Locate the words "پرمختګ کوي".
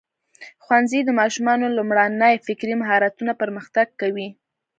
3.41-4.27